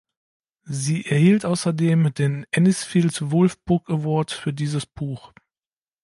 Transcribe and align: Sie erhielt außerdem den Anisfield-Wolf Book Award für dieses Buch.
Sie 0.65 1.05
erhielt 1.05 1.45
außerdem 1.45 2.11
den 2.15 2.47
Anisfield-Wolf 2.55 3.59
Book 3.65 3.87
Award 3.87 4.31
für 4.31 4.51
dieses 4.51 4.87
Buch. 4.87 5.31